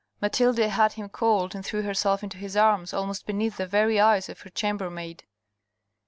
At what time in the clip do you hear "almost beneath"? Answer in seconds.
2.91-3.57